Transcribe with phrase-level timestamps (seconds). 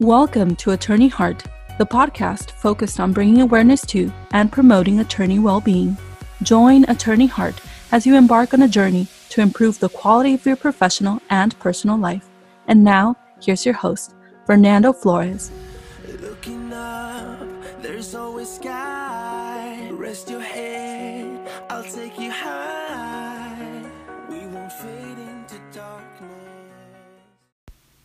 [0.00, 1.44] Welcome to Attorney Heart,
[1.78, 5.96] the podcast focused on bringing awareness to and promoting attorney well being.
[6.42, 7.60] Join Attorney Heart
[7.92, 11.96] as you embark on a journey to improve the quality of your professional and personal
[11.96, 12.28] life.
[12.66, 15.52] And now, here's your host, Fernando Flores.
[16.20, 17.46] Looking up,
[17.80, 19.90] there's always sky.
[19.92, 23.84] Rest your head, I'll take you high.
[24.28, 25.33] We won't fade darkness.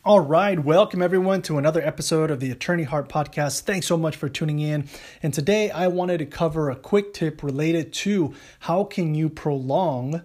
[0.10, 3.62] All right, welcome everyone to another episode of the Attorney Heart Podcast.
[3.62, 4.90] Thanks so much for tuning in.
[5.22, 10.24] And today I wanted to cover a quick tip related to how can you prolong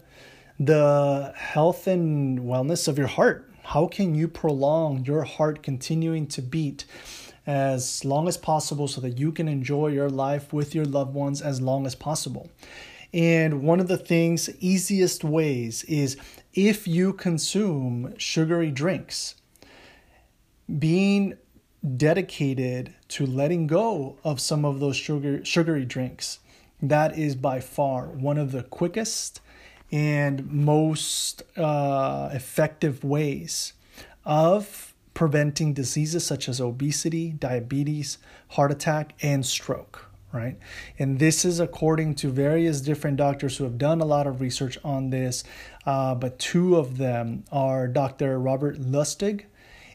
[0.59, 3.53] the health and wellness of your heart.
[3.63, 6.87] How can you prolong your heart continuing to beat
[7.47, 11.43] as long as possible so that you can enjoy your life with your loved ones
[11.43, 12.51] as long as possible?
[13.13, 16.17] And one of the things, easiest ways is
[16.55, 19.35] if you consume sugary drinks,
[20.79, 21.37] being
[21.97, 26.39] dedicated to letting go of some of those sugar, sugary drinks,
[26.81, 29.41] that is by far one of the quickest
[29.93, 33.75] and most uh, effective ways
[34.25, 38.19] of preventing diseases such as obesity, diabetes,
[38.51, 40.07] heart attack, and stroke.
[40.33, 40.59] Right.
[40.99, 44.77] And this is according to various different doctors who have done a lot of research
[44.83, 45.45] on this.
[45.87, 48.41] Uh, but two of them are Dr.
[48.41, 49.45] Robert Lustig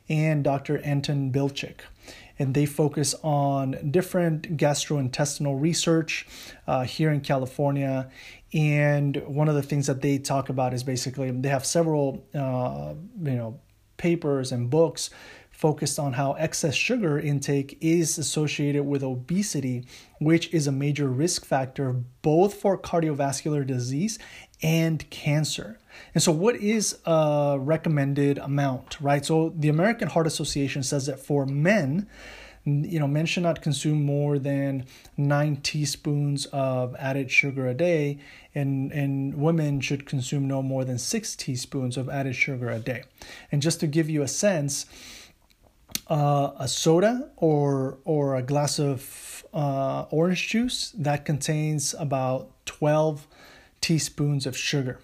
[0.10, 0.80] and Dr.
[0.80, 1.82] Anton Bilchik
[2.40, 6.26] and they focus on different gastrointestinal research
[6.66, 8.10] uh, here in California.
[8.54, 12.94] And one of the things that they talk about is basically they have several, uh,
[13.22, 13.60] you know,
[13.98, 15.10] papers and books
[15.60, 19.84] focused on how excess sugar intake is associated with obesity,
[20.22, 24.18] which is a major risk factor both for cardiovascular disease
[24.64, 25.78] and cancer.
[26.14, 29.26] And so, what is a recommended amount, right?
[29.26, 32.08] So, the American Heart Association says that for men,
[32.64, 34.86] you know, men should not consume more than
[35.18, 38.20] nine teaspoons of added sugar a day,
[38.56, 43.04] and, and women should consume no more than six teaspoons of added sugar a day.
[43.52, 44.86] And just to give you a sense,
[46.10, 53.28] uh, a soda or or a glass of uh, orange juice that contains about 12
[53.82, 55.00] teaspoons of sugar.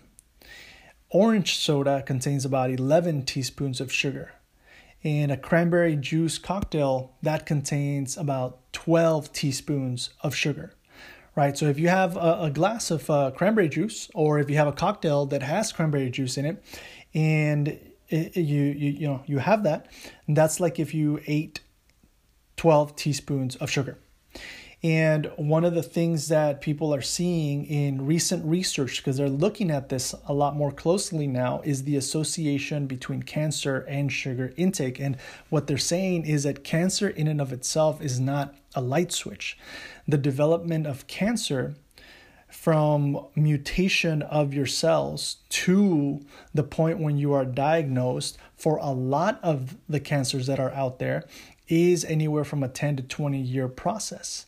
[1.09, 4.33] Orange soda contains about 11 teaspoons of sugar.
[5.03, 10.73] And a cranberry juice cocktail that contains about 12 teaspoons of sugar.
[11.35, 14.55] Right, so if you have a, a glass of uh, cranberry juice, or if you
[14.55, 16.63] have a cocktail that has cranberry juice in it,
[17.13, 17.77] and
[18.09, 19.87] you, you you know you have that,
[20.27, 21.61] and that's like if you ate
[22.57, 23.97] 12 teaspoons of sugar.
[24.83, 29.71] And one of the things that people are seeing in recent research, because they're looking
[29.71, 34.99] at this a lot more closely now, is the association between cancer and sugar intake.
[34.99, 35.17] And
[35.49, 39.57] what they're saying is that cancer, in and of itself, is not a light switch.
[40.07, 41.73] The development of cancer
[42.55, 46.19] from mutation of your cells to
[46.53, 50.99] the point when you are diagnosed for a lot of the cancers that are out
[50.99, 51.23] there
[51.67, 54.45] is anywhere from a 10 to 20 year process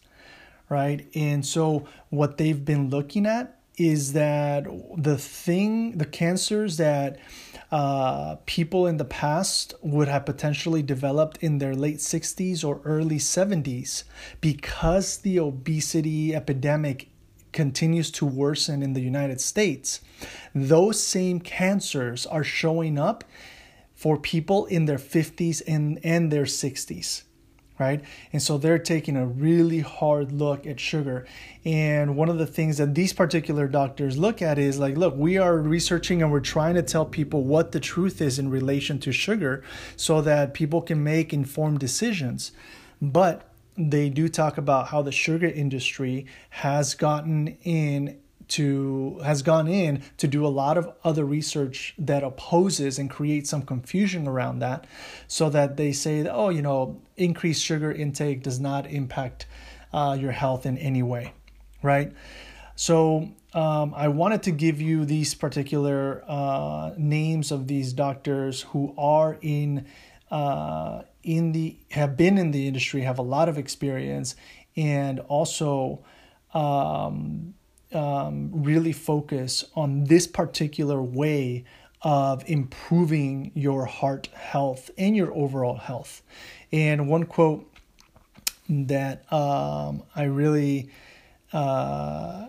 [0.70, 1.08] right?
[1.16, 4.66] And so what they've been looking at is that
[4.98, 7.20] the thing, the cancers that
[7.72, 13.18] uh, people in the past would have potentially developed in their late 60s or early
[13.18, 14.04] 70s
[14.42, 17.10] because the obesity epidemic
[17.58, 20.00] continues to worsen in the United States,
[20.54, 23.24] those same cancers are showing up
[23.96, 27.24] for people in their 50s and, and their 60s
[27.80, 28.02] right?
[28.34, 31.28] And so they're taking a really hard look at sugar.
[31.64, 35.38] And one of the things that these particular doctors look at is like, look, we
[35.38, 39.12] are researching and we're trying to tell people what the truth is in relation to
[39.12, 39.64] sugar
[39.96, 42.52] so that people can make informed decisions.
[43.00, 43.48] But
[43.78, 50.02] they do talk about how the sugar industry has gotten in to has gone in
[50.18, 54.88] to do a lot of other research that opposes and creates some confusion around that
[55.28, 59.46] so that they say oh you know increased sugar intake does not impact
[59.94, 61.34] uh, your health in any way
[61.84, 62.12] right?
[62.76, 68.94] So um, i wanted to give you these particular uh, names of these doctors who
[68.98, 69.86] are in
[70.32, 74.36] uh, in the have been in the industry have a lot of experience
[74.76, 76.04] and also
[76.54, 77.54] um,
[77.94, 81.64] um, really focus on this particular way
[82.02, 86.22] of improving your heart health and your overall health.
[86.72, 87.70] And one quote
[88.70, 90.90] that um, I really
[91.54, 92.48] uh,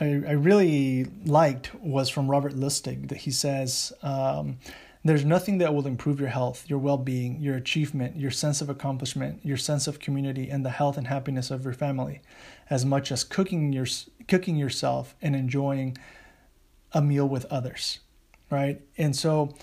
[0.00, 4.58] I, I, really liked was from Robert Lustig that he says um,
[5.02, 8.68] There's nothing that will improve your health, your well being, your achievement, your sense of
[8.68, 12.20] accomplishment, your sense of community, and the health and happiness of your family
[12.68, 13.86] as much as cooking, your,
[14.28, 15.96] cooking yourself and enjoying
[16.92, 18.00] a meal with others,
[18.50, 18.80] right?
[18.98, 19.54] And so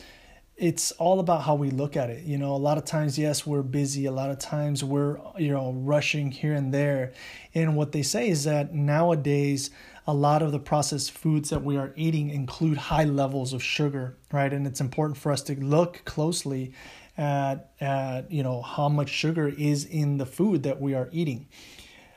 [0.58, 2.24] it's all about how we look at it.
[2.24, 4.06] You know, a lot of times, yes, we're busy.
[4.06, 7.14] A lot of times we're, you know, rushing here and there.
[7.54, 9.70] And what they say is that nowadays,
[10.08, 14.18] a lot of the processed foods that we are eating include high levels of sugar,
[14.32, 14.54] right?
[14.54, 16.74] And it's important for us to look closely
[17.18, 21.48] at, at you know, how much sugar is in the food that we are eating.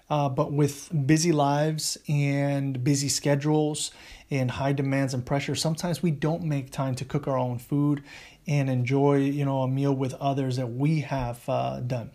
[0.08, 3.90] Uh, but with busy lives and busy schedules
[4.30, 8.02] and high demands and pressure, sometimes we don't make time to cook our own food
[8.46, 12.10] and enjoy, you know, a meal with others that we have uh, done.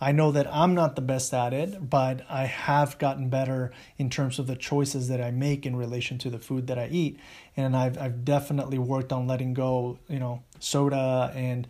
[0.00, 4.10] I know that I'm not the best at it, but I have gotten better in
[4.10, 7.18] terms of the choices that I make in relation to the food that I eat.
[7.56, 11.66] And I've, I've definitely worked on letting go, you know, soda and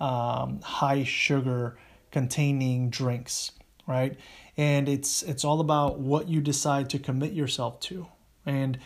[0.00, 1.78] um, high sugar
[2.10, 3.52] containing drinks,
[3.86, 4.16] right?
[4.56, 8.08] And it's it's all about what you decide to commit yourself to.
[8.44, 8.78] And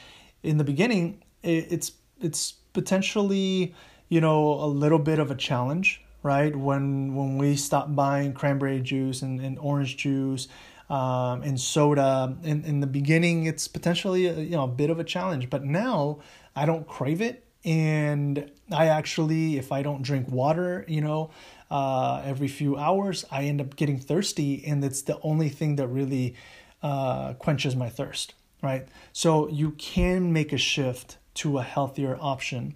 [0.42, 3.74] in the beginning, it's it's potentially
[4.08, 6.54] you know a little bit of a challenge right?
[6.54, 10.48] When when we stop buying cranberry juice and, and orange juice
[10.88, 14.98] um, and soda, in, in the beginning, it's potentially a, you know a bit of
[14.98, 15.50] a challenge.
[15.50, 16.20] But now
[16.54, 21.30] I don't crave it, and I actually, if I don't drink water, you know,
[21.70, 25.88] uh, every few hours, I end up getting thirsty, and it's the only thing that
[25.88, 26.34] really
[26.82, 28.86] uh, quenches my thirst, right?
[29.12, 32.74] So you can make a shift to a healthier option.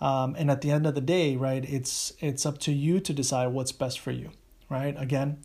[0.00, 3.12] Um, and at the end of the day, right, it's it's up to you to
[3.12, 4.30] decide what's best for you,
[4.70, 4.94] right?
[4.98, 5.38] Again,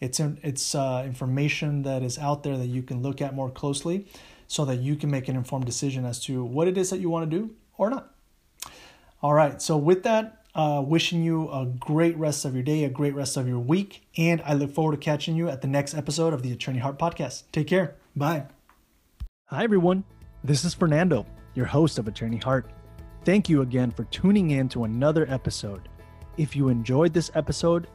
[0.00, 4.06] it's it's uh, information that is out there that you can look at more closely,
[4.46, 7.08] so that you can make an informed decision as to what it is that you
[7.08, 8.14] want to do or not.
[9.22, 9.62] All right.
[9.62, 13.36] So with that, uh, wishing you a great rest of your day, a great rest
[13.36, 16.42] of your week, and I look forward to catching you at the next episode of
[16.42, 17.44] the Attorney Heart Podcast.
[17.52, 17.94] Take care.
[18.14, 18.46] Bye.
[19.46, 20.04] Hi everyone.
[20.44, 21.24] This is Fernando,
[21.54, 22.70] your host of Attorney Heart.
[23.24, 25.88] Thank you again for tuning in to another episode.
[26.38, 27.86] If you enjoyed this episode,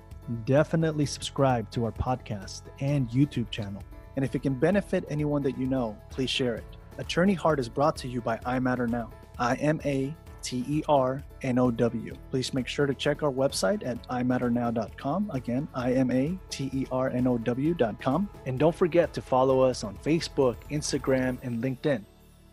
[0.46, 3.84] definitely subscribe to our podcast and YouTube channel.
[4.16, 6.64] And if it can benefit anyone that you know, please share it.
[6.98, 9.12] Attorney Heart is brought to you by iMatter Now.
[9.38, 12.16] I M A T E R N O W.
[12.32, 15.30] Please make sure to check our website at imatternow.com.
[15.34, 18.30] Again, I M A T E R N O W.com.
[18.46, 22.06] And don't forget to follow us on Facebook, Instagram, and LinkedIn.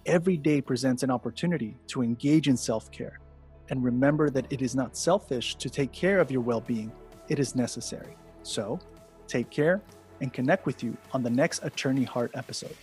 [0.06, 3.20] Every day presents an opportunity to engage in self care.
[3.70, 6.92] And remember that it is not selfish to take care of your well being,
[7.28, 8.14] it is necessary.
[8.42, 8.78] So,
[9.26, 9.80] take care
[10.20, 12.76] and connect with you on the next Attorney Heart episode.